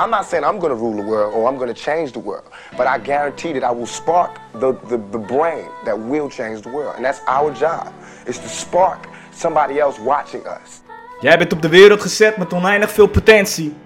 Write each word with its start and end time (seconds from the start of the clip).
I'm 0.00 0.10
not 0.10 0.26
saying 0.26 0.44
I'm 0.44 0.60
going 0.60 0.70
to 0.70 0.76
rule 0.76 0.96
the 0.96 1.02
world 1.02 1.34
or 1.34 1.48
I'm 1.48 1.56
going 1.56 1.74
to 1.74 1.80
change 1.80 2.12
the 2.12 2.20
world, 2.20 2.44
but 2.76 2.86
I 2.86 2.98
guarantee 2.98 3.52
that 3.52 3.64
I 3.64 3.72
will 3.72 3.86
spark 3.86 4.38
the, 4.52 4.72
the, 4.88 5.00
the 5.10 5.18
brain 5.18 5.66
that 5.84 5.98
will 5.98 6.28
change 6.28 6.62
the 6.62 6.70
world. 6.70 6.94
And 6.96 7.04
that's 7.04 7.20
our 7.26 7.52
job, 7.52 7.92
is 8.26 8.38
to 8.38 8.48
spark 8.48 9.08
somebody 9.32 9.80
else 9.80 10.00
watching 10.00 10.46
us. 10.46 10.80
Jij 11.20 11.38
bent 11.38 11.52
op 11.52 11.62
de 11.62 11.68
wereld 11.68 12.00
gezet 12.00 12.36
met 12.36 12.52
oneindig 12.52 12.90
veel 12.90 13.06
potentie. 13.06 13.76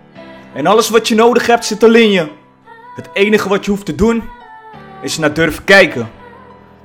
En 0.54 0.66
alles 0.66 0.90
wat 0.90 1.08
je 1.08 1.14
nodig 1.14 1.46
hebt 1.46 1.64
zit 1.64 1.82
al 1.82 1.94
in 1.94 2.10
je. 2.10 2.30
Het 2.96 3.08
enige 3.12 3.48
wat 3.48 3.64
je 3.64 3.70
hoeft 3.70 3.86
te 3.86 3.94
doen, 3.94 4.22
is 5.02 5.18
naar 5.18 5.32
durven 5.32 5.64
kijken. 5.64 6.10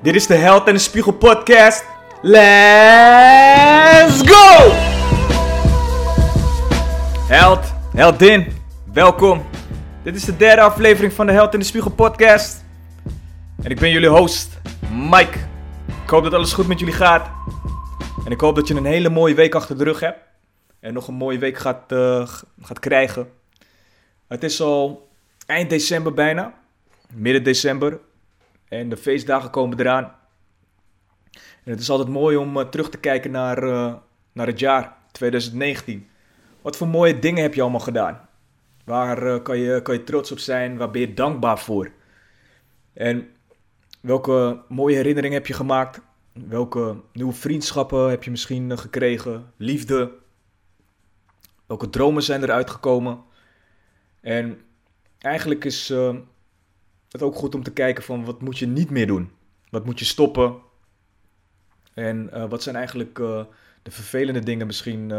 Dit 0.02 0.16
is 0.16 0.28
de 0.28 0.36
Held 0.36 0.68
en 0.68 0.73
de 0.73 0.80
Spiegel 0.80 1.12
podcast. 1.12 1.86
Let's 2.21 4.21
go! 4.25 4.71
Held, 7.28 7.59
heldin, 7.96 8.56
welkom. 8.98 9.45
Dit 10.04 10.16
is 10.16 10.25
de 10.25 10.38
derde 10.38 10.61
aflevering 10.61 11.13
van 11.13 11.26
de 11.26 11.31
Held 11.31 11.53
en 11.53 11.59
de 11.59 11.66
Spiegel 11.66 11.91
podcast. 11.91 12.66
En 13.63 13.71
ik 13.71 13.80
ben 13.80 13.90
jullie 13.90 14.09
host, 14.09 14.59
Mike. 14.91 15.38
Ik 16.04 16.09
hoop 16.09 16.23
dat 16.23 16.34
alles 16.34 16.54
goed 16.54 16.67
met 16.67 16.80
jullie 16.80 16.94
gaat. 16.94 17.30
En 18.26 18.31
ik 18.31 18.40
hoop 18.40 18.55
dat 18.55 18.68
je 18.68 18.76
een 18.76 18.85
hele 18.85 19.09
mooie 19.09 19.35
week 19.35 19.55
achter 19.55 19.77
de 19.77 19.84
rug 19.84 19.99
hebt. 19.99 20.20
En 20.80 20.94
nog 20.94 21.07
een 21.07 21.13
mooie 21.13 21.38
week 21.38 21.57
gaat, 21.57 21.91
eh, 21.91 22.27
gaat 22.62 22.80
krijgen. 22.80 23.30
Het 24.27 24.44
is 24.44 24.62
al 24.62 25.09
eind 25.45 25.70
december 25.70 26.13
bijna. 26.13 26.54
Midden 27.13 27.43
december. 27.43 27.99
En 28.68 28.90
de 28.90 28.98
feestdagen 28.98 29.49
komen 29.49 29.79
eraan. 29.79 30.16
En 31.63 31.71
het 31.71 31.79
is 31.79 31.90
altijd 31.90 32.09
mooi 32.09 32.38
om 32.38 32.59
eh, 32.59 32.66
terug 32.66 32.90
te 32.90 32.98
kijken 32.98 33.32
naar, 33.32 33.63
eh, 33.63 33.93
naar 34.32 34.48
het 34.48 34.59
jaar 34.59 34.98
2019. 35.12 36.07
Wat 36.62 36.77
voor 36.77 36.88
mooie 36.88 37.20
dingen 37.20 37.41
heb 37.41 37.54
je 37.54 37.62
allemaal 37.62 37.79
gedaan? 37.79 38.27
Waar 38.88 39.23
eh, 39.27 39.44
kan, 39.44 39.58
je, 39.58 39.82
kan 39.82 39.96
je 39.96 40.04
trots 40.04 40.32
op 40.32 40.40
zijn? 40.40 40.77
Waar 40.77 40.91
ben 40.91 41.02
je 41.02 41.14
dankbaar 41.14 41.59
voor? 41.59 41.91
En 42.94 43.29
welke 44.02 44.63
mooie 44.68 44.96
herinneringen 44.96 45.38
heb 45.38 45.48
je 45.48 45.54
gemaakt? 45.54 46.02
Welke 46.34 47.02
nieuwe 47.13 47.34
vriendschappen 47.34 48.10
heb 48.10 48.24
je 48.24 48.32
misschien 48.32 48.71
eh, 48.71 48.77
gekregen? 48.77 49.54
Liefde? 49.57 50.12
Welke 51.66 51.90
dromen 51.90 52.24
zijn 52.24 52.44
eruit 52.44 52.70
gekomen? 52.70 53.24
En 54.21 54.62
eigenlijk 55.20 55.66
is 55.66 55.90
eh, 55.90 56.16
het 57.10 57.22
ook 57.22 57.35
goed 57.35 57.55
om 57.55 57.63
te 57.63 57.74
kijken 57.74 58.04
van 58.04 58.26
wat 58.26 58.41
moet 58.41 58.57
je 58.57 58.68
niet 58.68 58.90
meer 58.90 59.07
doen? 59.07 59.32
Wat 59.70 59.85
moet 59.85 59.99
je 59.99 60.05
stoppen? 60.05 60.55
En 61.94 62.49
wat 62.49 62.63
zijn 62.63 62.76
eigenlijk 62.76 63.16
de 63.82 63.91
vervelende 63.91 64.40
dingen 64.44 64.68
misschien 64.68 65.12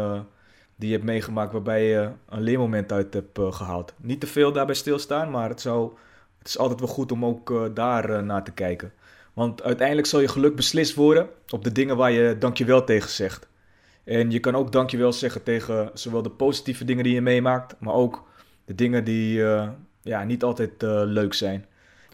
die 0.79 0.89
je 0.89 0.95
hebt 0.95 1.07
meegemaakt 1.07 1.51
waarbij 1.51 1.87
je 1.87 2.09
een 2.29 2.41
leermoment 2.41 2.91
uit 2.91 3.13
hebt 3.13 3.37
eh, 3.37 3.51
gehaald? 3.51 3.93
Niet 3.97 4.19
te 4.19 4.27
veel 4.27 4.51
daarbij 4.51 4.75
stilstaan, 4.75 5.31
maar 5.31 5.49
het, 5.49 5.61
zou, 5.61 5.93
het 6.37 6.47
is 6.47 6.57
altijd 6.57 6.79
wel 6.79 6.89
goed 6.89 7.11
om 7.11 7.25
ook 7.25 7.51
eh, 7.51 7.63
daar 7.73 8.09
eh, 8.09 8.21
naar 8.21 8.43
te 8.43 8.51
kijken. 8.51 8.93
Want 9.33 9.63
uiteindelijk 9.63 10.07
zal 10.07 10.19
je 10.19 10.27
geluk 10.27 10.55
beslist 10.55 10.95
worden 10.95 11.27
op 11.49 11.63
de 11.63 11.71
dingen 11.71 11.97
waar 11.97 12.11
je 12.11 12.37
dankjewel 12.37 12.83
tegen 12.83 13.09
zegt. 13.09 13.47
En 14.03 14.31
je 14.31 14.39
kan 14.39 14.55
ook 14.55 14.71
dankjewel 14.71 15.13
zeggen 15.13 15.43
tegen 15.43 15.91
zowel 15.93 16.21
de 16.21 16.29
positieve 16.29 16.85
dingen 16.85 17.03
die 17.03 17.13
je 17.13 17.21
meemaakt, 17.21 17.75
maar 17.79 17.93
ook 17.93 18.27
de 18.65 18.75
dingen 18.75 19.03
die 19.03 19.43
ja, 20.01 20.23
niet 20.23 20.43
altijd 20.43 20.71
leuk 21.05 21.33
zijn. 21.33 21.65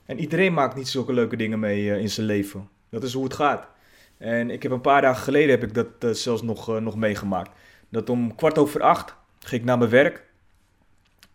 En 0.06 0.20
iedereen 0.20 0.54
maakt 0.54 0.76
niet 0.76 0.88
zulke 0.88 1.14
leuke 1.14 1.36
dingen 1.36 1.60
mee 1.60 2.00
in 2.00 2.10
zijn 2.10 2.26
leven. 2.26 2.70
Dat 2.90 3.04
is 3.04 3.14
hoe 3.14 3.24
het 3.24 3.34
gaat. 3.34 3.68
En 4.18 4.50
ik 4.50 4.64
heb 4.64 4.72
een 4.72 4.82
paar 4.82 5.02
dagen 5.02 5.24
geleden 5.24 5.50
heb 5.50 5.64
ik 5.64 5.74
dat 5.74 6.18
zelfs 6.18 6.42
nog, 6.42 6.80
nog 6.80 6.96
meegemaakt. 6.96 7.52
Dat 7.96 8.10
om 8.10 8.36
kwart 8.36 8.58
over 8.58 8.82
acht 8.82 9.16
ging 9.40 9.62
ik 9.62 9.68
naar 9.68 9.78
mijn 9.78 9.90
werk. 9.90 10.24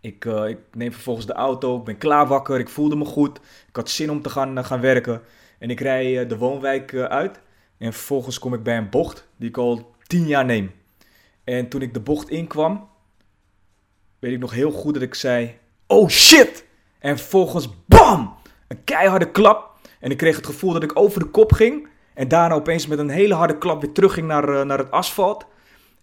Ik, 0.00 0.25
eh, 0.25 0.48
ik 0.48 0.58
neem 0.72 0.92
vervolgens 0.92 1.27
de 1.27 1.33
auto, 1.33 1.77
ik 1.77 1.84
ben 1.84 1.98
klaar 1.98 2.27
wakker, 2.27 2.58
ik 2.58 2.69
voelde 2.69 2.97
me 2.97 3.05
goed. 3.05 3.41
Ik 3.69 3.77
had 3.77 3.91
zin 3.91 4.11
om 4.11 4.22
te 4.22 4.30
gaan, 4.30 4.58
eh, 4.58 4.64
gaan 4.64 4.81
werken. 4.81 5.22
En 5.58 5.70
ik 5.70 5.81
rij 5.81 6.20
eh, 6.20 6.28
de 6.28 6.36
woonwijk 6.36 6.94
uit. 6.94 7.41
En 7.78 7.92
vervolgens 7.92 8.38
kom 8.38 8.54
ik 8.54 8.62
bij 8.62 8.76
een 8.76 8.91
bocht 8.91 9.28
die 9.37 9.49
ik 9.49 9.56
al 9.56 9.94
tien 10.06 10.26
jaar 10.26 10.44
neem. 10.44 10.72
En 11.44 11.69
toen 11.69 11.82
ik 11.82 11.94
de 11.94 12.00
bocht 12.00 12.28
inkwam, 12.28 12.88
weet 14.19 14.32
ik 14.32 14.38
nog 14.38 14.53
heel 14.53 14.70
goed 14.70 14.94
dat 14.94 15.03
ik 15.03 15.15
zei: 15.15 15.59
Oh 15.87 16.09
shit! 16.09 16.65
En 16.99 17.19
vervolgens 17.19 17.69
BAM! 17.87 18.34
Een 18.69 18.84
keiharde 18.84 19.31
klap. 19.31 19.70
En 20.00 20.10
ik 20.10 20.16
kreeg 20.16 20.37
het 20.37 20.47
gevoel 20.47 20.72
dat 20.72 20.82
ik 20.82 20.99
over 20.99 21.20
de 21.20 21.31
kop 21.31 21.53
ging. 21.53 21.88
En 22.15 22.28
daarna 22.28 22.54
opeens 22.54 22.87
met 22.87 22.99
een 22.99 23.10
hele 23.10 23.34
harde 23.34 23.59
klap 23.59 23.81
weer 23.81 23.93
terugging 23.93 24.26
naar, 24.26 24.66
naar 24.66 24.78
het 24.78 24.91
asfalt. 24.91 25.47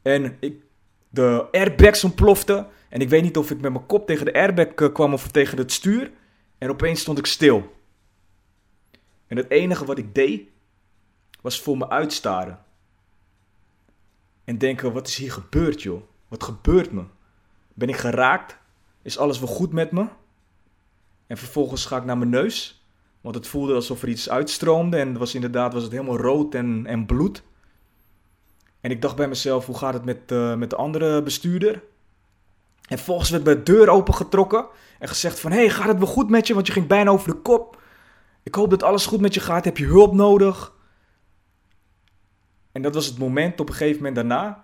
En 0.07 0.37
ik, 0.39 0.63
de 1.09 1.47
airbags 1.51 2.03
ontploften. 2.03 2.67
En 2.89 3.01
ik 3.01 3.09
weet 3.09 3.23
niet 3.23 3.37
of 3.37 3.51
ik 3.51 3.61
met 3.61 3.71
mijn 3.71 3.85
kop 3.85 4.07
tegen 4.07 4.25
de 4.25 4.33
airbag 4.33 4.65
eh, 4.65 4.93
kwam 4.93 5.13
of 5.13 5.27
tegen 5.27 5.57
het 5.57 5.71
stuur. 5.71 6.11
En 6.57 6.69
opeens 6.69 6.99
stond 6.99 7.17
ik 7.17 7.25
stil. 7.25 7.75
En 9.27 9.37
het 9.37 9.49
enige 9.49 9.85
wat 9.85 9.97
ik 9.97 10.15
deed, 10.15 10.49
was 11.41 11.61
voor 11.61 11.77
me 11.77 11.89
uitstaren. 11.89 12.59
En 14.43 14.57
denken, 14.57 14.93
wat 14.93 15.07
is 15.07 15.15
hier 15.15 15.31
gebeurd 15.31 15.81
joh? 15.81 16.01
Wat 16.27 16.43
gebeurt 16.43 16.91
me? 16.91 17.03
Ben 17.73 17.89
ik 17.89 17.95
geraakt? 17.97 18.57
Is 19.01 19.17
alles 19.17 19.39
wel 19.39 19.47
goed 19.47 19.71
met 19.71 19.91
me? 19.91 20.07
En 21.27 21.37
vervolgens 21.37 21.85
ga 21.85 21.97
ik 21.97 22.05
naar 22.05 22.17
mijn 22.17 22.29
neus. 22.29 22.85
Want 23.21 23.35
het 23.35 23.47
voelde 23.47 23.73
alsof 23.73 24.01
er 24.01 24.09
iets 24.09 24.29
uitstroomde. 24.29 24.97
En 24.97 25.17
was 25.17 25.35
inderdaad 25.35 25.73
was 25.73 25.83
het 25.83 25.91
helemaal 25.91 26.17
rood 26.17 26.55
en, 26.55 26.85
en 26.85 27.05
bloed. 27.05 27.43
En 28.81 28.91
ik 28.91 29.01
dacht 29.01 29.15
bij 29.15 29.27
mezelf, 29.27 29.65
hoe 29.65 29.77
gaat 29.77 29.93
het 29.93 30.05
met, 30.05 30.31
eh, 30.31 30.55
met 30.55 30.69
de 30.69 30.75
andere 30.75 31.23
bestuurder? 31.23 31.83
En 32.87 32.97
vervolgens 32.97 33.29
werd 33.29 33.45
de 33.45 33.63
deur 33.63 33.89
opengetrokken. 33.89 34.65
En 34.99 35.07
gezegd 35.07 35.39
van, 35.39 35.51
hey, 35.51 35.69
gaat 35.69 35.87
het 35.87 35.97
wel 35.97 36.07
goed 36.07 36.29
met 36.29 36.47
je? 36.47 36.53
Want 36.53 36.67
je 36.67 36.73
ging 36.73 36.87
bijna 36.87 37.11
over 37.11 37.31
de 37.31 37.41
kop. 37.41 37.81
Ik 38.43 38.55
hoop 38.55 38.69
dat 38.69 38.83
alles 38.83 39.05
goed 39.05 39.21
met 39.21 39.33
je 39.33 39.39
gaat. 39.39 39.65
Heb 39.65 39.77
je 39.77 39.85
hulp 39.85 40.13
nodig? 40.13 40.73
En 42.71 42.81
dat 42.81 42.93
was 42.93 43.05
het 43.05 43.17
moment 43.17 43.59
op 43.59 43.67
een 43.67 43.75
gegeven 43.75 43.97
moment 43.97 44.15
daarna. 44.15 44.63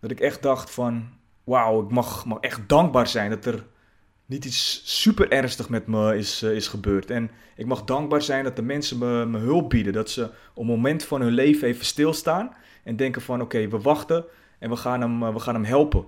Dat 0.00 0.10
ik 0.10 0.20
echt 0.20 0.42
dacht 0.42 0.70
van, 0.70 1.08
wauw, 1.44 1.82
ik 1.82 1.90
mag, 1.90 2.24
mag 2.24 2.38
echt 2.38 2.68
dankbaar 2.68 3.06
zijn 3.06 3.30
dat 3.30 3.44
er 3.44 3.66
niet 4.26 4.44
iets 4.44 4.82
super 5.00 5.30
ernstig 5.30 5.68
met 5.68 5.86
me 5.86 6.16
is, 6.16 6.42
eh, 6.42 6.54
is 6.54 6.68
gebeurd. 6.68 7.10
En 7.10 7.30
ik 7.56 7.66
mag 7.66 7.84
dankbaar 7.84 8.22
zijn 8.22 8.44
dat 8.44 8.56
de 8.56 8.62
mensen 8.62 8.98
me, 8.98 9.26
me 9.26 9.38
hulp 9.38 9.70
bieden. 9.70 9.92
Dat 9.92 10.10
ze 10.10 10.22
op 10.54 10.62
een 10.62 10.66
moment 10.66 11.04
van 11.04 11.20
hun 11.20 11.32
leven 11.32 11.68
even 11.68 11.84
stilstaan 11.84 12.54
en 12.84 12.96
denken 12.96 13.22
van 13.22 13.40
oké, 13.40 13.68
we 13.68 13.78
wachten 13.78 14.24
en 14.58 14.70
we 14.70 14.76
gaan, 14.76 15.00
hem, 15.00 15.22
eh, 15.22 15.32
we 15.32 15.38
gaan 15.38 15.54
hem 15.54 15.64
helpen. 15.64 16.04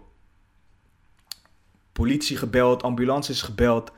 Politie 1.93 2.37
gebeld, 2.37 2.83
ambulance 2.83 3.33
is 3.33 3.43
gebeld. 3.43 3.93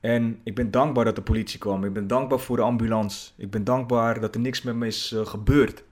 En 0.00 0.40
ik 0.44 0.54
ben 0.54 0.70
dankbaar 0.70 1.04
dat 1.04 1.16
de 1.16 1.22
politie 1.22 1.58
kwam. 1.58 1.84
Ik 1.84 1.92
ben 1.92 2.06
dankbaar 2.06 2.38
voor 2.38 2.56
de 2.56 2.62
ambulance. 2.62 3.30
Ik 3.36 3.50
ben 3.50 3.64
dankbaar 3.64 4.20
dat 4.20 4.34
er 4.34 4.40
niks 4.40 4.62
met 4.62 4.74
me 4.74 4.86
is 4.86 5.12
eh, 5.12 5.26
gebeurd. 5.26 5.84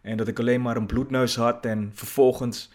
En 0.00 0.16
dat 0.16 0.28
ik 0.28 0.38
alleen 0.38 0.62
maar 0.62 0.76
een 0.76 0.86
bloedneus 0.86 1.36
had 1.36 1.66
en 1.66 1.90
vervolgens 1.94 2.70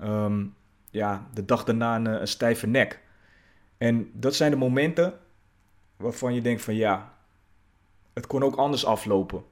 ehm, 0.00 0.44
ja, 0.90 1.28
de 1.34 1.44
dag 1.44 1.64
daarna 1.64 1.96
een, 1.96 2.06
een 2.06 2.28
stijve 2.28 2.66
nek. 2.66 3.00
En 3.78 4.10
dat 4.12 4.34
zijn 4.34 4.50
de 4.50 4.56
momenten 4.56 5.18
waarvan 5.96 6.34
je 6.34 6.40
denkt 6.40 6.62
van 6.62 6.74
ja, 6.74 7.14
het 8.12 8.26
kon 8.26 8.42
ook 8.42 8.56
anders 8.56 8.84
aflopen. 8.84 9.44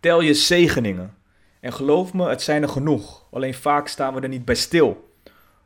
Tel 0.00 0.20
je 0.20 0.34
zegeningen. 0.34 1.14
En 1.60 1.72
geloof 1.72 2.12
me, 2.12 2.28
het 2.28 2.42
zijn 2.42 2.62
er 2.62 2.68
genoeg. 2.68 3.24
Alleen 3.30 3.54
vaak 3.54 3.88
staan 3.88 4.14
we 4.14 4.20
er 4.20 4.28
niet 4.28 4.44
bij 4.44 4.54
stil. 4.54 5.12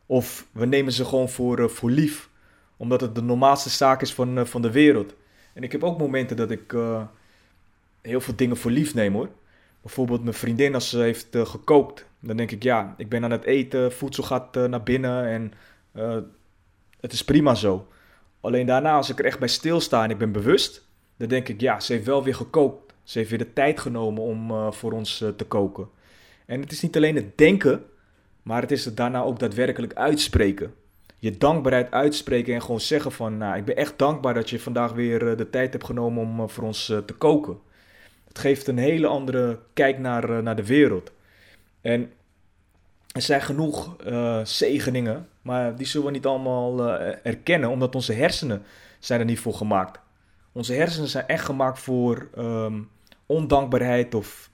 Of 0.07 0.47
we 0.53 0.67
nemen 0.67 0.93
ze 0.93 1.05
gewoon 1.05 1.29
voor, 1.29 1.59
eh, 1.59 1.69
voor 1.69 1.91
lief. 1.91 2.29
Omdat 2.77 3.01
het 3.01 3.15
de 3.15 3.23
normaalste 3.23 3.69
zaak 3.69 4.03
is 4.03 4.15
van, 4.15 4.39
eh, 4.39 4.45
van 4.45 4.63
de 4.63 4.71
wereld. 4.71 5.15
En 5.53 5.63
ik 5.63 5.73
heb 5.73 5.85
ook 5.85 5.99
momenten 5.99 6.37
dat 6.37 6.51
ik 6.51 6.73
eh, 6.73 7.03
heel 8.01 8.21
veel 8.21 8.37
dingen 8.37 8.57
voor 8.57 8.71
lief 8.71 8.95
neem 8.95 9.13
hoor. 9.13 9.29
Bijvoorbeeld 9.83 10.23
mijn 10.23 10.35
vriendin 10.35 10.75
als 10.75 10.89
ze 10.89 10.99
heeft 10.99 11.27
gekookt. 11.31 12.07
Dan 12.21 12.37
denk 12.37 12.51
ik 12.51 12.63
ja, 12.63 12.95
ik 12.97 13.09
ben 13.09 13.25
aan 13.25 13.31
het 13.31 13.45
eten, 13.45 13.93
voedsel 13.93 14.23
gaat 14.23 14.55
naar 14.55 14.83
binnen 14.83 15.27
en 15.27 15.53
het 17.01 17.13
is 17.13 17.25
prima 17.25 17.55
zo. 17.55 17.87
Alleen 18.41 18.67
daarna, 18.67 18.93
als 18.93 19.11
ik 19.11 19.19
er 19.19 19.25
echt 19.25 19.39
bij 19.39 19.49
stilsta 19.49 20.05
en 20.05 20.11
ik 20.11 20.19
ben 20.19 20.33
bewust, 20.33 20.87
dan 21.17 21.29
denk 21.29 21.49
ik, 21.49 21.61
ja, 21.61 21.81
ze 21.81 21.93
heeft 21.93 22.07
wel 22.07 22.25
weer 22.25 22.35
gekookt. 22.35 22.93
Ze 23.03 23.19
heeft 23.19 23.31
weer 23.31 23.39
de 23.39 23.53
tijd 23.53 23.81
genomen 23.81 24.23
om 24.23 24.51
eh, 24.51 24.73
voor 24.73 24.93
ons 24.93 25.21
eh, 25.21 25.29
te 25.29 25.45
koken. 25.45 25.89
En 26.47 26.61
het 26.61 26.73
is 26.73 26.83
niet 26.83 26.97
alleen 26.97 27.17
het 27.17 27.39
denken, 27.39 27.85
maar 28.43 28.63
het 28.63 28.71
is 28.71 28.85
het 28.85 28.97
daarna 28.97 29.23
ook 29.23 29.39
daadwerkelijk 29.39 29.95
uitspreken. 29.95 30.75
Je 31.19 31.39
dankbaarheid 31.39 31.91
uitspreken 31.91 32.55
en 32.55 32.63
gewoon 32.63 32.81
zeggen 32.81 33.13
van, 33.13 33.37
nou, 33.37 33.57
ik 33.57 33.65
ben 33.65 33.77
echt 33.77 33.99
dankbaar 33.99 34.35
dat 34.35 34.51
je 34.51 34.61
vandaag 34.61 34.93
weer 34.93 35.31
eh, 35.31 35.37
de 35.37 35.51
tijd 35.51 35.73
hebt 35.73 35.85
genomen 35.85 36.23
om 36.23 36.51
voor 36.51 36.65
ons 36.65 36.87
te 36.87 37.15
koken. 37.19 37.59
Het 38.29 38.39
geeft 38.39 38.67
een 38.67 38.79
hele 38.79 39.07
andere 39.07 39.59
kijk 39.73 39.99
naar, 39.99 40.43
naar 40.43 40.57
de 40.57 40.67
wereld. 40.67 41.13
En 41.81 42.13
er 43.19 43.25
zijn 43.25 43.43
genoeg 43.43 43.97
eh, 43.97 44.45
zegeningen, 44.45 45.29
maar 45.43 45.77
die 45.77 45.87
zullen 45.87 46.07
we 46.07 46.13
niet 46.13 46.27
allemaal 46.27 46.89
eh, 46.89 47.17
erkennen, 47.23 47.71
omdat 47.71 47.95
onze 47.95 48.13
hersenen 48.13 48.63
zijn 48.99 49.21
er 49.21 49.27
niet 49.27 49.41
voor 49.41 49.55
gemaakt. 49.55 50.01
Onze 50.53 50.73
hersenen 50.73 51.09
zijn 51.09 51.27
echt 51.27 51.45
gemaakt 51.45 51.79
voor 51.79 52.29
ehm, 52.35 52.81
ondankbaarheid 53.27 54.15
of 54.15 54.51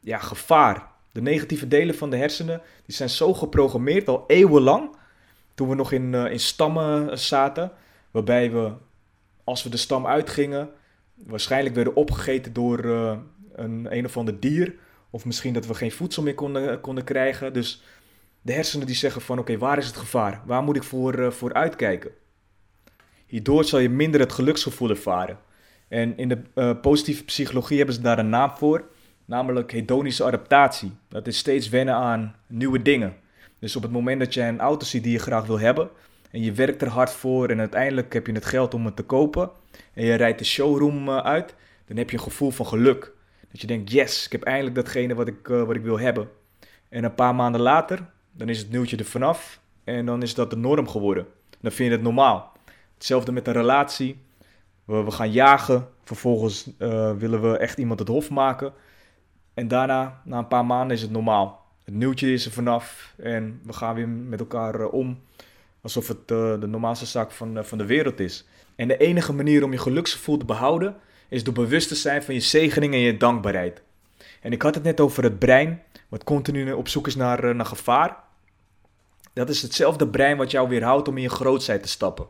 ja, 0.00 0.18
gevaar. 0.18 0.86
De 1.12 1.22
negatieve 1.22 1.68
delen 1.68 1.94
van 1.94 2.10
de 2.10 2.16
hersenen 2.16 2.60
die 2.86 2.94
zijn 2.94 3.08
zo 3.08 3.34
geprogrammeerd 3.34 4.08
al 4.08 4.24
eeuwenlang 4.26 4.96
toen 5.54 5.68
we 5.68 5.74
nog 5.74 5.92
in, 5.92 6.14
in 6.14 6.40
stammen 6.40 7.18
zaten. 7.18 7.72
Waarbij 8.10 8.50
we, 8.50 8.72
als 9.44 9.62
we 9.62 9.70
de 9.70 9.76
stam 9.76 10.06
uitgingen, 10.06 10.70
waarschijnlijk 11.14 11.74
werden 11.74 11.96
opgegeten 11.96 12.52
door 12.52 12.84
een 13.52 13.86
een 13.96 14.04
of 14.04 14.16
ander 14.16 14.40
dier. 14.40 14.74
Of 15.10 15.24
misschien 15.24 15.52
dat 15.52 15.66
we 15.66 15.74
geen 15.74 15.92
voedsel 15.92 16.22
meer 16.22 16.34
konden, 16.34 16.80
konden 16.80 17.04
krijgen. 17.04 17.52
Dus 17.52 17.82
de 18.42 18.52
hersenen 18.52 18.86
die 18.86 18.96
zeggen 18.96 19.22
van 19.22 19.38
oké, 19.38 19.58
waar 19.58 19.78
is 19.78 19.86
het 19.86 19.96
gevaar? 19.96 20.42
Waar 20.46 20.62
moet 20.62 20.76
ik 20.76 20.82
voor, 20.82 21.32
voor 21.32 21.52
uitkijken? 21.54 22.10
Hierdoor 23.26 23.64
zal 23.64 23.78
je 23.78 23.88
minder 23.88 24.20
het 24.20 24.32
geluksgevoel 24.32 24.90
ervaren. 24.90 25.38
En 25.88 26.16
in 26.16 26.28
de 26.28 26.42
uh, 26.54 26.80
positieve 26.80 27.24
psychologie 27.24 27.76
hebben 27.76 27.94
ze 27.94 28.00
daar 28.00 28.18
een 28.18 28.28
naam 28.28 28.50
voor, 28.50 28.84
namelijk 29.24 29.72
hedonische 29.72 30.24
adaptatie. 30.24 30.92
Dat 31.08 31.26
is 31.26 31.38
steeds 31.38 31.68
wennen 31.68 31.94
aan 31.94 32.34
nieuwe 32.46 32.82
dingen. 32.82 33.16
Dus 33.58 33.76
op 33.76 33.82
het 33.82 33.92
moment 33.92 34.20
dat 34.20 34.34
je 34.34 34.42
een 34.42 34.60
auto 34.60 34.86
ziet 34.86 35.02
die 35.02 35.12
je 35.12 35.18
graag 35.18 35.46
wil 35.46 35.58
hebben 35.58 35.90
en 36.30 36.42
je 36.42 36.52
werkt 36.52 36.82
er 36.82 36.88
hard 36.88 37.10
voor 37.10 37.48
en 37.48 37.58
uiteindelijk 37.58 38.12
heb 38.12 38.26
je 38.26 38.32
het 38.32 38.44
geld 38.44 38.74
om 38.74 38.84
het 38.84 38.96
te 38.96 39.02
kopen 39.02 39.50
en 39.94 40.04
je 40.04 40.14
rijdt 40.14 40.38
de 40.38 40.44
showroom 40.44 41.08
uh, 41.08 41.16
uit, 41.16 41.54
dan 41.86 41.96
heb 41.96 42.10
je 42.10 42.16
een 42.16 42.22
gevoel 42.22 42.50
van 42.50 42.66
geluk. 42.66 43.12
Dat 43.50 43.60
je 43.60 43.66
denkt, 43.66 43.92
yes, 43.92 44.26
ik 44.26 44.32
heb 44.32 44.42
eindelijk 44.42 44.74
datgene 44.74 45.14
wat 45.14 45.28
ik, 45.28 45.46
wat 45.46 45.74
ik 45.74 45.82
wil 45.82 45.98
hebben. 45.98 46.28
En 46.88 47.04
een 47.04 47.14
paar 47.14 47.34
maanden 47.34 47.60
later, 47.60 48.10
dan 48.32 48.48
is 48.48 48.58
het 48.58 48.70
nieuwtje 48.70 48.96
er 48.96 49.04
vanaf 49.04 49.60
en 49.84 50.06
dan 50.06 50.22
is 50.22 50.34
dat 50.34 50.50
de 50.50 50.56
norm 50.56 50.88
geworden. 50.88 51.26
Dan 51.60 51.72
vind 51.72 51.88
je 51.88 51.94
het 51.94 52.04
normaal. 52.04 52.52
Hetzelfde 52.94 53.32
met 53.32 53.46
een 53.46 53.52
relatie. 53.52 54.20
We, 54.84 55.10
gaan 55.10 55.32
jagen. 55.32 55.88
Vervolgens 56.04 56.70
uh, 56.78 57.16
willen 57.16 57.50
we 57.50 57.56
echt 57.56 57.78
iemand 57.78 57.98
het 57.98 58.08
hof 58.08 58.30
maken. 58.30 58.72
En 59.54 59.68
daarna, 59.68 60.20
na 60.24 60.38
een 60.38 60.48
paar 60.48 60.66
maanden, 60.66 60.96
is 60.96 61.02
het 61.02 61.10
normaal. 61.10 61.66
Het 61.84 61.94
nieuwtje 61.94 62.32
is 62.32 62.46
er 62.46 62.52
vanaf. 62.52 63.14
En 63.16 63.60
we 63.64 63.72
gaan 63.72 63.94
weer 63.94 64.08
met 64.08 64.40
elkaar 64.40 64.80
uh, 64.80 64.92
om. 64.92 65.20
Alsof 65.80 66.08
het 66.08 66.30
uh, 66.30 66.60
de 66.60 66.66
normaalste 66.66 67.06
zaak 67.06 67.30
van, 67.30 67.64
van 67.64 67.78
de 67.78 67.86
wereld 67.86 68.20
is. 68.20 68.46
En 68.76 68.88
de 68.88 68.96
enige 68.96 69.32
manier 69.32 69.64
om 69.64 69.72
je 69.72 69.78
geluksgevoel 69.78 70.36
te 70.36 70.44
behouden. 70.44 70.96
is 71.28 71.44
door 71.44 71.54
bewust 71.54 71.88
te 71.88 71.94
zijn 71.94 72.22
van 72.22 72.34
je 72.34 72.40
zegening 72.40 72.92
en 72.94 73.00
je 73.00 73.16
dankbaarheid. 73.16 73.82
En 74.42 74.52
ik 74.52 74.62
had 74.62 74.74
het 74.74 74.84
net 74.84 75.00
over 75.00 75.22
het 75.22 75.38
brein. 75.38 75.82
Wat 76.08 76.24
continu 76.24 76.72
op 76.72 76.88
zoek 76.88 77.06
is 77.06 77.16
naar, 77.16 77.54
naar 77.54 77.66
gevaar. 77.66 78.16
Dat 79.32 79.48
is 79.48 79.62
hetzelfde 79.62 80.08
brein 80.08 80.36
wat 80.36 80.50
jou 80.50 80.68
weerhoudt 80.68 81.08
om 81.08 81.16
in 81.16 81.22
je 81.22 81.28
grootheid 81.28 81.82
te 81.82 81.88
stappen 81.88 82.26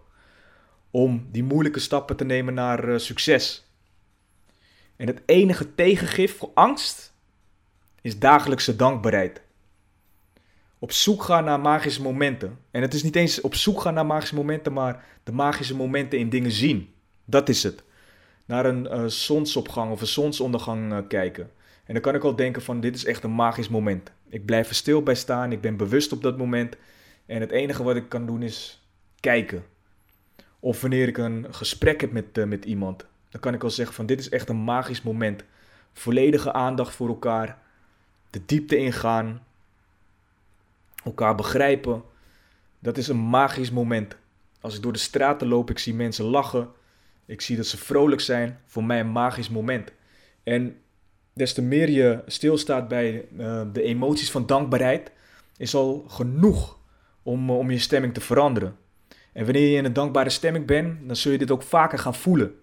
om 0.92 1.26
die 1.30 1.44
moeilijke 1.44 1.80
stappen 1.80 2.16
te 2.16 2.24
nemen 2.24 2.54
naar 2.54 2.88
uh, 2.88 2.98
succes. 2.98 3.66
En 4.96 5.06
het 5.06 5.22
enige 5.26 5.74
tegengif 5.74 6.38
voor 6.38 6.50
angst 6.54 7.12
is 8.00 8.18
dagelijkse 8.18 8.76
dankbaarheid. 8.76 9.40
Op 10.78 10.92
zoek 10.92 11.22
gaan 11.22 11.44
naar 11.44 11.60
magische 11.60 12.02
momenten. 12.02 12.58
En 12.70 12.82
het 12.82 12.94
is 12.94 13.02
niet 13.02 13.16
eens 13.16 13.40
op 13.40 13.54
zoek 13.54 13.80
gaan 13.80 13.94
naar 13.94 14.06
magische 14.06 14.34
momenten, 14.34 14.72
maar 14.72 15.04
de 15.22 15.32
magische 15.32 15.76
momenten 15.76 16.18
in 16.18 16.28
dingen 16.28 16.50
zien. 16.50 16.94
Dat 17.24 17.48
is 17.48 17.62
het. 17.62 17.82
Naar 18.44 18.66
een 18.66 18.84
uh, 18.84 19.04
zonsopgang 19.06 19.90
of 19.90 20.00
een 20.00 20.06
zonsondergang 20.06 21.06
kijken. 21.08 21.50
En 21.92 22.00
dan 22.02 22.12
kan 22.12 22.20
ik 22.20 22.26
al 22.26 22.36
denken 22.36 22.62
van 22.62 22.80
dit 22.80 22.94
is 22.94 23.04
echt 23.04 23.24
een 23.24 23.34
magisch 23.34 23.68
moment. 23.68 24.12
Ik 24.28 24.44
blijf 24.44 24.68
er 24.68 24.74
stil 24.74 25.02
bij 25.02 25.14
staan, 25.14 25.52
ik 25.52 25.60
ben 25.60 25.76
bewust 25.76 26.12
op 26.12 26.22
dat 26.22 26.38
moment. 26.38 26.76
En 27.26 27.40
het 27.40 27.50
enige 27.50 27.82
wat 27.82 27.96
ik 27.96 28.08
kan 28.08 28.26
doen 28.26 28.42
is 28.42 28.86
kijken. 29.20 29.64
Of 30.60 30.80
wanneer 30.80 31.08
ik 31.08 31.18
een 31.18 31.54
gesprek 31.54 32.00
heb 32.00 32.12
met, 32.12 32.38
uh, 32.38 32.44
met 32.44 32.64
iemand, 32.64 33.06
dan 33.28 33.40
kan 33.40 33.54
ik 33.54 33.62
al 33.62 33.70
zeggen 33.70 33.94
van 33.94 34.06
dit 34.06 34.20
is 34.20 34.28
echt 34.28 34.48
een 34.48 34.64
magisch 34.64 35.02
moment. 35.02 35.44
Volledige 35.92 36.52
aandacht 36.52 36.94
voor 36.94 37.08
elkaar, 37.08 37.58
de 38.30 38.44
diepte 38.46 38.76
ingaan, 38.76 39.44
elkaar 41.04 41.34
begrijpen. 41.34 42.02
Dat 42.78 42.98
is 42.98 43.08
een 43.08 43.28
magisch 43.28 43.70
moment. 43.70 44.16
Als 44.60 44.76
ik 44.76 44.82
door 44.82 44.92
de 44.92 44.98
straten 44.98 45.48
loop, 45.48 45.70
ik 45.70 45.78
zie 45.78 45.94
mensen 45.94 46.24
lachen, 46.24 46.68
ik 47.26 47.40
zie 47.40 47.56
dat 47.56 47.66
ze 47.66 47.76
vrolijk 47.76 48.20
zijn, 48.20 48.60
voor 48.66 48.84
mij 48.84 49.00
een 49.00 49.12
magisch 49.12 49.50
moment. 49.50 49.92
En 50.42 50.81
des 51.32 51.52
te 51.52 51.62
meer 51.62 51.90
je 51.90 52.23
stilstaat 52.26 52.88
bij 52.88 53.25
uh, 53.38 53.62
de 53.73 53.82
emoties 53.82 54.31
van 54.31 54.46
dankbaarheid, 54.46 55.11
is 55.56 55.75
al 55.75 56.05
genoeg 56.08 56.79
om, 57.23 57.50
uh, 57.50 57.58
om 57.58 57.70
je 57.70 57.79
stemming 57.79 58.14
te 58.14 58.20
veranderen. 58.20 58.76
En 59.32 59.44
wanneer 59.44 59.69
je 59.69 59.76
in 59.76 59.84
een 59.84 59.93
dankbare 59.93 60.31
stemming 60.31 60.67
bent, 60.67 61.06
dan 61.06 61.17
zul 61.17 61.32
je 61.32 61.38
dit 61.38 61.50
ook 61.50 61.62
vaker 61.62 61.99
gaan 61.99 62.14
voelen. 62.14 62.55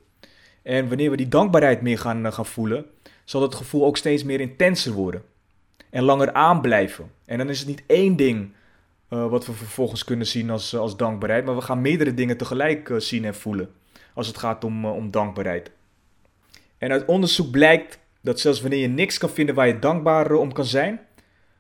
En 0.62 0.88
wanneer 0.88 1.10
we 1.10 1.18
die 1.18 1.28
dankbaarheid 1.28 1.82
meer 1.82 2.00
gaan, 2.00 2.26
eh, 2.26 2.32
gaan 2.32 2.46
voelen, 2.46 2.86
zal 3.24 3.42
het 3.42 3.56
gevoel 3.56 3.86
ook 3.86 3.98
steeds 3.98 4.24
meer 4.24 4.40
intenser 4.40 4.92
worden. 4.92 5.22
En 5.90 6.04
langer 6.04 6.34
aanblijven. 6.34 7.12
En 7.26 7.38
dan 7.38 7.50
is 7.50 7.60
het 7.60 7.68
niet 7.68 7.84
één 7.88 8.16
ding 8.16 8.52
wat 9.08 9.46
we 9.46 9.54
vervolgens 9.54 10.04
kunnen 10.04 10.28
zien 10.28 10.50
als, 10.50 10.76
als 10.76 10.98
dankbaarheid, 10.98 11.46
maar 11.46 11.56
we 11.56 11.62
gaan 11.62 11.82
meerdere 11.82 12.14
dingen 12.14 12.38
tegelijk 12.38 12.94
zien 12.98 13.26
en 13.26 13.36
voelen 13.36 13.70
als 14.14 14.28
het 14.28 14.38
gaat 14.38 14.64
om, 14.64 14.86
om 14.86 15.12
dankbaarheid. 15.12 15.72
En 16.78 16.92
uit 16.92 17.06
onderzoek 17.06 17.52
blijkt 17.52 18.00
dat 18.22 18.40
zelfs 18.40 18.62
wanneer 18.62 18.80
je 18.80 18.88
niks 18.88 19.18
kan 19.18 19.30
vinden 19.30 19.56
waar 19.56 19.68
je 19.68 19.80
dankbaar 19.80 20.32
om 20.32 20.54
kan 20.54 20.66
zijn, 20.66 21.08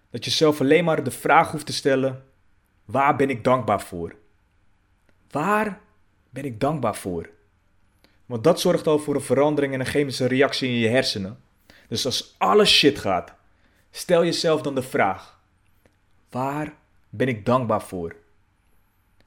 dat 0.09 0.25
je 0.25 0.31
zelf 0.31 0.61
alleen 0.61 0.83
maar 0.83 1.03
de 1.03 1.11
vraag 1.11 1.51
hoeft 1.51 1.65
te 1.65 1.73
stellen: 1.73 2.23
waar 2.85 3.15
ben 3.15 3.29
ik 3.29 3.43
dankbaar 3.43 3.81
voor? 3.81 4.15
Waar 5.31 5.79
ben 6.29 6.45
ik 6.45 6.59
dankbaar 6.59 6.95
voor? 6.95 7.29
Want 8.25 8.43
dat 8.43 8.59
zorgt 8.59 8.87
al 8.87 8.99
voor 8.99 9.15
een 9.15 9.21
verandering 9.21 9.73
en 9.73 9.79
een 9.79 9.85
chemische 9.85 10.25
reactie 10.25 10.69
in 10.69 10.75
je 10.75 10.87
hersenen. 10.87 11.39
Dus 11.87 12.05
als 12.05 12.35
alles 12.37 12.69
shit 12.69 12.99
gaat, 12.99 13.33
stel 13.91 14.23
jezelf 14.23 14.61
dan 14.61 14.75
de 14.75 14.81
vraag: 14.81 15.39
waar 16.29 16.73
ben 17.09 17.27
ik 17.27 17.45
dankbaar 17.45 17.81
voor? 17.81 18.15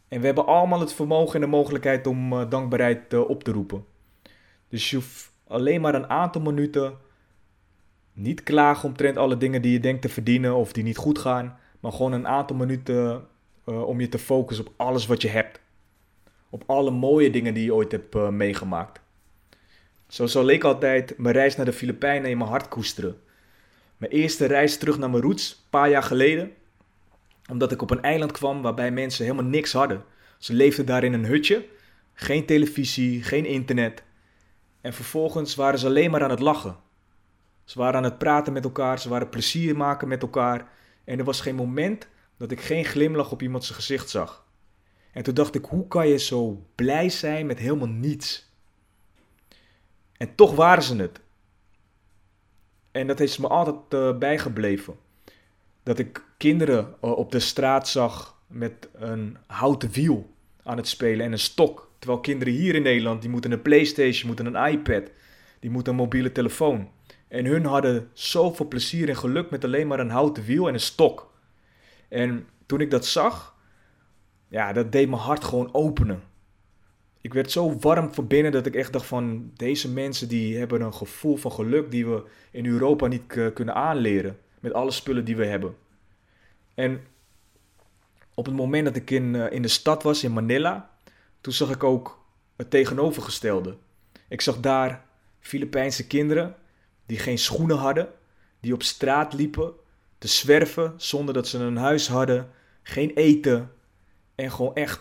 En 0.09 0.21
we 0.21 0.27
hebben 0.27 0.47
allemaal 0.47 0.81
het 0.81 0.93
vermogen 0.93 1.35
en 1.35 1.41
de 1.41 1.47
mogelijkheid 1.47 2.07
om 2.07 2.33
uh, 2.33 2.51
dankbaarheid 2.51 3.13
uh, 3.13 3.29
op 3.29 3.45
te 3.45 3.53
roepen. 3.53 3.85
Dus 4.69 4.91
je 4.91 4.97
hoeft 4.97 5.31
alleen 5.47 5.81
maar 5.81 5.95
een 5.95 6.09
aantal 6.09 6.41
minuten 6.41 6.99
niet 8.13 8.43
klagen 8.43 8.89
omtrent 8.89 9.17
alle 9.17 9.37
dingen 9.37 9.63
die 9.63 9.73
je 9.73 9.81
denkt 9.81 10.03
te 10.03 10.09
verdienen 10.09 10.55
of 10.55 10.73
die 10.73 10.85
niet 10.85 10.97
goed 10.97 11.19
gaan, 11.19 11.59
maar 11.81 11.93
gewoon 11.93 12.13
een 12.13 12.29
aantal 12.29 12.57
minuten 12.57 13.27
uh, 13.67 13.83
om 13.83 14.01
je 14.01 14.09
te 14.09 14.19
focussen 14.19 14.67
op 14.67 14.73
alles 14.77 15.07
wat 15.07 15.23
je 15.23 15.29
hebt 15.29 15.61
op 16.53 16.63
alle 16.67 16.91
mooie 16.91 17.31
dingen 17.31 17.55
die 17.55 17.65
je 17.65 17.75
ooit 17.75 17.93
hebt 17.93 18.15
uh, 18.15 18.29
meegemaakt. 18.29 19.01
Zo 20.09 20.27
zal 20.27 20.49
ik 20.49 20.65
altijd 20.65 21.19
mijn 21.19 21.35
reis 21.35 21.57
naar 21.57 21.65
de 21.65 21.73
Filipijnen 21.73 22.31
in 22.31 22.39
mijn 22.39 22.51
hart 22.51 22.69
koesteren. 22.69 23.21
Mijn 23.97 24.13
eerste 24.13 24.47
reis 24.47 24.79
terug 24.79 24.99
naar 24.99 25.11
mijn 25.11 25.23
roots, 25.23 25.51
een 25.51 25.71
paar 25.71 25.91
jaar 25.91 26.03
geleden. 26.03 26.53
Omdat 27.51 27.73
ik 27.73 27.83
op 27.83 27.91
een 27.91 28.03
eiland 28.03 28.33
kwam 28.33 28.63
waarbij 28.63 28.91
mensen 28.91 29.25
helemaal 29.25 29.51
niks 29.51 29.73
hadden. 29.73 30.05
Ze 30.39 30.53
leefden 30.53 30.87
daar 30.87 31.05
in 31.05 31.13
een 31.13 31.25
hutje, 31.25 31.67
geen 32.15 32.47
televisie, 32.47 33.23
geen 33.23 33.47
internet. 33.47 34.03
En 34.81 34.93
vervolgens 34.93 35.55
waren 35.55 35.79
ze 35.79 35.87
alleen 35.87 36.11
maar 36.11 36.23
aan 36.23 36.31
het 36.31 36.41
lachen. 36.41 36.77
Ze 37.73 37.79
waren 37.79 37.97
aan 37.97 38.05
het 38.05 38.19
praten 38.19 38.53
met 38.53 38.65
elkaar, 38.65 38.99
ze 38.99 39.09
waren 39.09 39.29
plezier 39.29 39.77
maken 39.77 40.09
met 40.09 40.23
elkaar. 40.23 40.69
En 41.05 41.19
er 41.19 41.25
was 41.25 41.41
geen 41.41 41.55
moment 41.55 42.09
dat 42.37 42.51
ik 42.51 42.61
geen 42.61 42.85
glimlach 42.85 43.33
op 43.33 43.43
iemands 43.43 43.71
gezicht 43.71 44.11
zag. 44.11 44.47
En 45.13 45.23
toen 45.23 45.35
dacht 45.35 45.55
ik, 45.55 45.65
hoe 45.65 45.89
kan 45.89 46.09
je 46.09 46.19
zo 46.19 46.67
blij 46.75 47.09
zijn 47.09 47.47
met 47.47 47.59
helemaal 47.59 47.89
niets? 47.89 48.51
En 50.17 50.35
toch 50.35 50.55
waren 50.55 50.83
ze 50.83 50.97
het. 50.97 51.21
En 52.91 53.07
dat 53.07 53.21
is 53.21 53.39
me 53.39 53.49
altijd 53.49 53.77
uh, 53.89 54.19
bijgebleven. 54.19 54.97
Dat 55.83 55.99
ik 55.99 56.25
kinderen 56.37 56.95
uh, 57.05 57.11
op 57.11 57.33
de 57.33 57.41
straat 57.41 57.89
zag 57.89 58.39
met 58.47 58.89
een 58.93 59.37
houten 59.47 59.91
wiel 59.91 60.31
aan 60.63 60.77
het 60.77 60.89
spelen 60.89 61.27
en 61.27 61.33
een 61.33 61.39
stok. 61.39 61.91
Terwijl 61.99 62.21
kinderen 62.21 62.55
hier 62.55 62.75
in 62.75 62.83
Nederland, 62.83 63.21
die 63.21 63.31
moeten 63.31 63.53
een 63.53 63.63
Playstation, 63.63 64.27
moeten 64.27 64.55
een 64.55 64.73
iPad, 64.73 65.11
die 65.61 65.71
moeten 65.71 65.93
een 65.93 65.99
mobiele 65.99 66.33
telefoon. 66.33 66.91
En 67.33 67.45
hun 67.45 67.65
hadden 67.65 68.11
zoveel 68.13 68.69
plezier 68.69 69.09
en 69.09 69.17
geluk 69.17 69.51
met 69.51 69.65
alleen 69.65 69.87
maar 69.87 70.01
een 70.01 70.11
houten 70.11 70.45
wiel 70.45 70.69
en 70.69 70.75
een 70.75 70.81
stok. 70.81 71.33
En 72.09 72.47
toen 72.67 72.81
ik 72.81 72.91
dat 72.91 73.07
zag, 73.07 73.57
ja, 74.49 74.73
dat 74.73 74.93
deed 74.93 75.09
mijn 75.09 75.21
hart 75.21 75.45
gewoon 75.45 75.75
openen. 75.75 76.23
Ik 77.21 77.33
werd 77.33 77.51
zo 77.51 77.79
warm 77.79 78.15
van 78.15 78.27
binnen 78.27 78.53
dat 78.53 78.67
ik 78.67 78.75
echt 78.75 78.93
dacht 78.93 79.07
van 79.07 79.51
deze 79.57 79.93
mensen 79.93 80.29
die 80.29 80.59
hebben 80.59 80.81
een 80.81 80.95
gevoel 80.95 81.37
van 81.37 81.53
geluk 81.53 81.91
die 81.91 82.07
we 82.07 82.25
in 82.51 82.67
Europa 82.67 83.07
niet 83.07 83.53
kunnen 83.55 83.75
aanleren 83.75 84.39
met 84.61 84.73
alle 84.73 84.91
spullen 84.91 85.25
die 85.25 85.37
we 85.37 85.47
hebben. 85.47 85.77
En 86.75 87.01
op 88.35 88.47
het 88.47 88.55
moment 88.55 88.85
dat 88.85 88.97
ik 88.97 89.11
in, 89.11 89.35
uh, 89.35 89.53
in 89.53 89.63
de 89.63 89.69
stad 89.69 90.03
was, 90.03 90.25
in 90.25 90.33
Manila, 90.33 90.91
toen 91.41 91.53
zag 91.53 91.71
ik 91.71 91.85
ook 91.85 92.25
het 92.57 92.71
tegenovergestelde. 92.71 93.77
Ik 94.29 94.41
zag 94.41 94.61
daar 94.61 95.05
Filipijnse 95.41 96.07
kinderen 96.07 96.57
die 97.07 97.19
geen 97.19 97.39
schoenen 97.39 97.77
hadden, 97.77 98.09
die 98.61 98.75
op 98.75 98.83
straat 98.83 99.33
liepen 99.33 99.73
te 100.19 100.29
zwerven 100.29 100.95
zonder 100.97 101.35
dat 101.35 101.49
ze 101.49 101.59
een 101.59 101.77
huis 101.77 102.09
hadden, 102.09 102.51
geen 102.83 103.11
eten, 103.15 103.71
en 104.35 104.53
gewoon 104.53 104.75
echt 104.75 105.01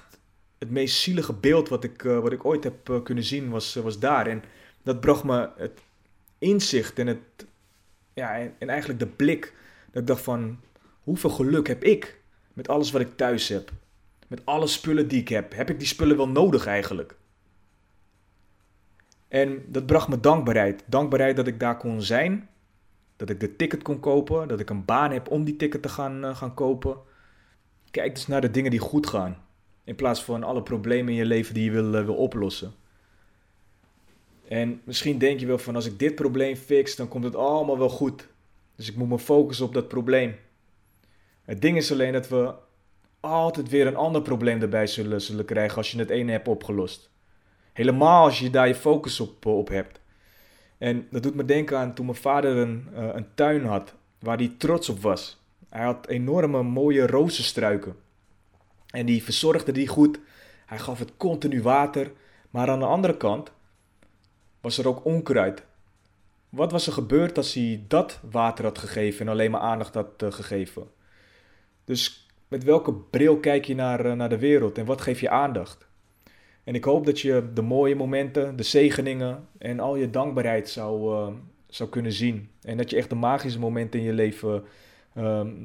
het 0.57 0.69
meest 0.69 0.97
zielige 0.97 1.33
beeld 1.33 1.69
wat 1.69 1.83
ik, 1.83 2.03
uh, 2.03 2.19
wat 2.19 2.31
ik 2.31 2.45
ooit 2.45 2.63
heb 2.63 2.89
uh, 2.89 3.03
kunnen 3.03 3.23
zien 3.23 3.49
was, 3.49 3.75
uh, 3.75 3.83
was 3.83 3.99
daar. 3.99 4.27
En 4.27 4.43
dat 4.83 4.99
bracht 4.99 5.23
me 5.23 5.49
het 5.57 5.79
inzicht 6.37 6.99
en, 6.99 7.07
het, 7.07 7.45
ja, 8.13 8.39
en, 8.39 8.55
en, 8.59 8.69
eigenlijk 8.69 8.99
de 8.99 9.07
blik. 9.07 9.53
Dat 9.91 10.01
ik 10.01 10.07
dacht 10.07 10.21
van, 10.21 10.59
hoeveel 11.03 11.29
geluk 11.29 11.67
heb 11.67 11.83
ik 11.83 12.19
met 12.53 12.67
alles 12.67 12.91
wat 12.91 13.01
ik 13.01 13.17
thuis 13.17 13.47
heb. 13.47 13.71
met 14.27 14.45
alle 14.45 14.67
spullen 14.67 15.07
die 15.07 15.19
ik 15.19 15.27
heb. 15.27 15.53
Heb 15.53 15.69
ik 15.69 15.79
die 15.79 15.87
spullen 15.87 16.17
wel 16.17 16.29
nodig 16.29 16.65
eigenlijk? 16.65 17.15
En 19.31 19.63
dat 19.67 19.85
bracht 19.85 20.07
me 20.07 20.19
dankbaarheid. 20.19 20.83
Dankbaarheid 20.85 21.35
dat 21.35 21.47
ik 21.47 21.59
daar 21.59 21.77
kon 21.77 22.01
zijn. 22.01 22.49
Dat 23.15 23.29
ik 23.29 23.39
de 23.39 23.55
ticket 23.55 23.81
kon 23.81 23.99
kopen. 23.99 24.47
Dat 24.47 24.59
ik 24.59 24.69
een 24.69 24.85
baan 24.85 25.11
heb 25.11 25.29
om 25.29 25.43
die 25.43 25.55
ticket 25.55 25.81
te 25.81 25.89
gaan, 25.89 26.25
uh, 26.25 26.35
gaan 26.35 26.53
kopen. 26.53 26.97
Kijk 27.91 28.15
dus 28.15 28.27
naar 28.27 28.41
de 28.41 28.51
dingen 28.51 28.71
die 28.71 28.79
goed 28.79 29.07
gaan. 29.07 29.37
In 29.83 29.95
plaats 29.95 30.23
van 30.23 30.43
alle 30.43 30.63
problemen 30.63 31.11
in 31.11 31.19
je 31.19 31.25
leven 31.25 31.53
die 31.53 31.63
je 31.63 31.71
wil, 31.71 31.93
uh, 31.93 32.05
wil 32.05 32.15
oplossen. 32.15 32.73
En 34.47 34.81
misschien 34.83 35.17
denk 35.17 35.39
je 35.39 35.45
wel 35.45 35.57
van 35.57 35.75
als 35.75 35.85
ik 35.85 35.99
dit 35.99 36.15
probleem 36.15 36.55
fix, 36.55 36.95
dan 36.95 37.07
komt 37.07 37.23
het 37.23 37.35
allemaal 37.35 37.77
wel 37.77 37.89
goed. 37.89 38.27
Dus 38.75 38.89
ik 38.89 38.95
moet 38.95 39.09
me 39.09 39.19
focussen 39.19 39.65
op 39.65 39.73
dat 39.73 39.87
probleem. 39.87 40.35
Het 41.43 41.61
ding 41.61 41.77
is 41.77 41.91
alleen 41.91 42.13
dat 42.13 42.27
we 42.27 42.53
altijd 43.19 43.69
weer 43.69 43.87
een 43.87 43.95
ander 43.95 44.21
probleem 44.21 44.61
erbij 44.61 44.87
zullen, 44.87 45.21
zullen 45.21 45.45
krijgen 45.45 45.77
als 45.77 45.91
je 45.91 45.99
het 45.99 46.09
ene 46.09 46.31
hebt 46.31 46.47
opgelost. 46.47 47.10
Helemaal 47.73 48.23
als 48.23 48.39
je 48.39 48.49
daar 48.49 48.67
je 48.67 48.75
focus 48.75 49.19
op, 49.19 49.45
op 49.45 49.67
hebt. 49.69 49.99
En 50.77 51.07
dat 51.11 51.23
doet 51.23 51.35
me 51.35 51.45
denken 51.45 51.77
aan 51.77 51.93
toen 51.93 52.05
mijn 52.05 52.17
vader 52.17 52.57
een, 52.57 52.87
uh, 52.93 53.09
een 53.13 53.27
tuin 53.35 53.65
had 53.65 53.93
waar 54.19 54.37
hij 54.37 54.55
trots 54.57 54.89
op 54.89 55.01
was. 55.01 55.41
Hij 55.69 55.83
had 55.83 56.07
enorme 56.07 56.63
mooie 56.63 57.07
rozenstruiken. 57.07 57.95
En 58.87 59.05
die 59.05 59.23
verzorgde 59.23 59.71
die 59.71 59.87
goed. 59.87 60.19
Hij 60.65 60.79
gaf 60.79 60.99
het 60.99 61.17
continu 61.17 61.61
water. 61.61 62.11
Maar 62.49 62.69
aan 62.69 62.79
de 62.79 62.85
andere 62.85 63.17
kant 63.17 63.51
was 64.61 64.77
er 64.77 64.87
ook 64.87 65.05
onkruid. 65.05 65.63
Wat 66.49 66.71
was 66.71 66.87
er 66.87 66.93
gebeurd 66.93 67.37
als 67.37 67.53
hij 67.53 67.83
dat 67.87 68.19
water 68.31 68.65
had 68.65 68.77
gegeven 68.77 69.25
en 69.25 69.31
alleen 69.31 69.51
maar 69.51 69.61
aandacht 69.61 69.93
had 69.93 70.23
uh, 70.23 70.31
gegeven? 70.31 70.87
Dus 71.85 72.27
met 72.47 72.63
welke 72.63 72.93
bril 72.93 73.37
kijk 73.37 73.65
je 73.65 73.75
naar, 73.75 74.15
naar 74.15 74.29
de 74.29 74.37
wereld 74.39 74.77
en 74.77 74.85
wat 74.85 75.01
geef 75.01 75.19
je 75.19 75.29
aandacht? 75.29 75.87
En 76.71 76.77
ik 76.77 76.83
hoop 76.83 77.05
dat 77.05 77.19
je 77.19 77.49
de 77.53 77.61
mooie 77.61 77.95
momenten, 77.95 78.55
de 78.55 78.63
zegeningen 78.63 79.47
en 79.57 79.79
al 79.79 79.95
je 79.95 80.09
dankbaarheid 80.09 80.69
zou, 80.69 81.15
uh, 81.15 81.35
zou 81.67 81.89
kunnen 81.89 82.11
zien. 82.11 82.49
En 82.61 82.77
dat 82.77 82.89
je 82.89 82.95
echt 82.95 83.09
de 83.09 83.15
magische 83.15 83.59
momenten 83.59 83.99
in 83.99 84.05
je 84.05 84.13
leven 84.13 84.63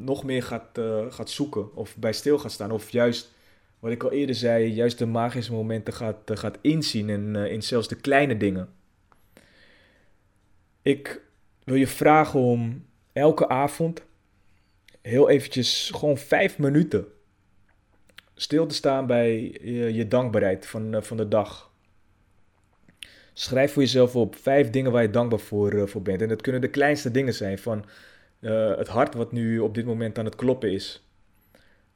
nog 0.04 0.25
meer 0.25 0.42
gaat, 0.42 0.80
gaat 1.08 1.30
zoeken 1.30 1.75
of 1.75 1.96
bij 1.96 2.12
stil 2.12 2.38
gaat 2.38 2.52
staan. 2.52 2.70
Of 2.70 2.90
juist, 2.90 3.32
wat 3.78 3.92
ik 3.92 4.02
al 4.02 4.12
eerder 4.12 4.34
zei, 4.34 4.66
juist 4.66 4.98
de 4.98 5.06
magische 5.06 5.52
momenten 5.52 5.94
gaat, 5.94 6.18
gaat 6.25 6.58
inzien 6.60 7.10
en 7.10 7.36
in 7.36 7.62
zelfs 7.62 7.88
de 7.88 7.96
kleine 7.96 8.36
dingen. 8.36 8.68
Ik 10.82 11.20
wil 11.64 11.76
je 11.76 11.86
vragen 11.86 12.40
om 12.40 12.84
elke 13.12 13.48
avond 13.48 14.02
heel 15.02 15.28
eventjes 15.28 15.90
gewoon 15.94 16.18
vijf 16.18 16.58
minuten 16.58 17.06
stil 18.36 18.66
te 18.66 18.74
staan 18.74 19.06
bij 19.06 19.40
je, 19.62 19.94
je 19.94 20.08
dankbaarheid 20.08 20.66
van, 20.66 20.94
eh, 20.94 21.02
van 21.02 21.16
de 21.16 21.28
dag. 21.28 21.70
Schrijf 23.32 23.72
voor 23.72 23.82
jezelf 23.82 24.16
op 24.16 24.36
vijf 24.36 24.70
dingen 24.70 24.92
waar 24.92 25.02
je 25.02 25.10
dankbaar 25.10 25.38
voor, 25.38 25.72
uh, 25.72 25.86
voor 25.86 26.02
bent. 26.02 26.22
En 26.22 26.28
dat 26.28 26.40
kunnen 26.40 26.60
de 26.60 26.68
kleinste 26.68 27.10
dingen 27.10 27.34
zijn 27.34 27.58
van 27.58 27.84
uh, 28.40 28.76
het 28.76 28.88
hart 28.88 29.14
wat 29.14 29.32
nu 29.32 29.58
op 29.58 29.74
dit 29.74 29.84
moment 29.84 30.18
aan 30.18 30.24
het 30.24 30.36
kloppen 30.36 30.72
is. 30.72 31.04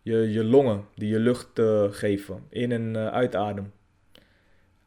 Je, 0.03 0.17
je 0.17 0.45
longen 0.45 0.85
die 0.95 1.09
je 1.09 1.19
lucht 1.19 1.61
geven, 1.91 2.43
in- 2.49 2.73
en 2.73 2.97
uitadem. 2.97 3.73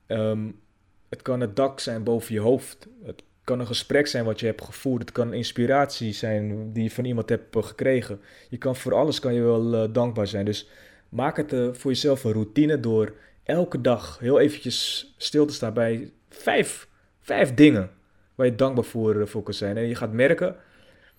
Um, 0.08 0.62
het 1.10 1.22
kan 1.22 1.40
het 1.40 1.56
dak 1.56 1.80
zijn 1.80 2.04
boven 2.04 2.34
je 2.34 2.40
hoofd. 2.40 2.88
Het 3.04 3.24
kan 3.44 3.60
een 3.60 3.68
gesprek 3.68 4.08
zijn 4.08 4.26
wat 4.26 4.40
je 4.40 4.46
hebt 4.46 4.64
gevoerd. 4.64 5.02
Het 5.02 5.12
kan 5.12 5.34
inspiratie 5.34 6.14
zijn 6.14 6.74
die 6.74 6.84
je 6.84 6.92
van 6.92 7.06
iemand 7.06 7.30
hebt 7.30 7.56
eh, 7.56 7.64
gekregen. 7.64 8.22
Je 8.50 8.58
kan 8.58 8.76
voor 8.76 8.94
alles 8.94 9.20
kan 9.20 9.34
je 9.34 9.42
wel 9.42 9.92
dankbaar 9.92 10.28
zijn. 10.28 10.46
Dus 10.46 10.70
maak 11.14 11.38
het 11.38 11.54
uh, 11.54 11.74
voor 11.74 11.92
jezelf 11.92 12.24
een 12.24 12.32
routine 12.32 12.80
door 12.80 13.14
elke 13.44 13.82
dag 13.82 14.20
heel 14.20 14.40
eventjes 14.40 15.14
stil 15.18 15.46
te 15.46 15.54
staan 15.54 15.74
bij 15.74 16.12
vijf, 16.30 16.88
vijf 17.22 17.54
dingen 17.54 17.92
waar 18.36 18.46
je 18.46 18.56
dankbaar 18.56 18.84
voor, 18.84 19.28
voor 19.28 19.44
kan 19.44 19.54
zijn. 19.54 19.78
En 19.78 19.88
je 19.88 19.96
gaat 19.96 20.12
merken 20.12 20.56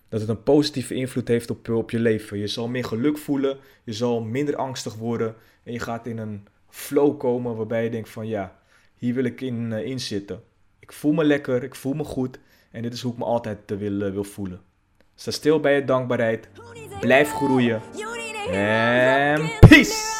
dat 0.09 0.19
het 0.19 0.29
een 0.29 0.43
positieve 0.43 0.93
invloed 0.93 1.27
heeft 1.27 1.49
op, 1.49 1.69
op 1.69 1.91
je 1.91 1.99
leven. 1.99 2.37
Je 2.37 2.47
zal 2.47 2.67
meer 2.67 2.85
geluk 2.85 3.17
voelen, 3.17 3.57
je 3.83 3.93
zal 3.93 4.21
minder 4.21 4.55
angstig 4.55 4.95
worden 4.95 5.35
en 5.63 5.73
je 5.73 5.79
gaat 5.79 6.07
in 6.07 6.17
een 6.17 6.47
flow 6.69 7.19
komen 7.19 7.55
waarbij 7.55 7.83
je 7.83 7.89
denkt 7.89 8.09
van 8.09 8.27
ja, 8.27 8.59
hier 8.97 9.13
wil 9.13 9.23
ik 9.23 9.41
in, 9.41 9.71
in 9.71 9.99
zitten. 9.99 10.43
Ik 10.79 10.91
voel 10.91 11.13
me 11.13 11.23
lekker, 11.23 11.63
ik 11.63 11.75
voel 11.75 11.93
me 11.93 12.03
goed. 12.03 12.39
En 12.71 12.81
dit 12.81 12.93
is 12.93 13.01
hoe 13.01 13.11
ik 13.11 13.17
me 13.17 13.23
altijd 13.23 13.59
wil, 13.77 14.11
wil 14.11 14.23
voelen. 14.23 14.61
Sta 15.15 15.31
stil 15.31 15.59
bij 15.59 15.75
je 15.75 15.85
dankbaarheid. 15.85 16.49
Blijf 16.99 17.31
groeien. 17.31 17.81
En 18.51 19.49
peace! 19.67 20.14